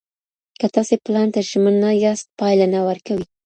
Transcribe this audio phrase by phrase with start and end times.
[0.59, 3.23] که تاسي پلان ته ژمن نه ياست، پايله نه ورکوئ.